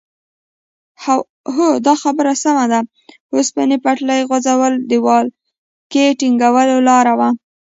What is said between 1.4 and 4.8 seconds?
هو دا خبره سمه ده د اوسپنې پټلۍ غځول